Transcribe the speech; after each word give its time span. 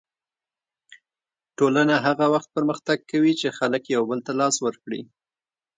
ټولنه 1.57 1.95
هغه 2.05 2.25
وخت 2.33 2.49
پرمختګ 2.55 2.97
کوي 3.11 3.33
چې 3.39 3.55
خلک 3.57 3.83
یو 3.95 4.01
بل 4.09 4.19
ته 4.25 4.31
لاس 4.39 4.55
ورکړي. 4.65 5.01